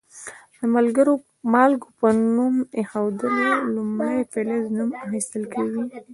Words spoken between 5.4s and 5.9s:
کیږي.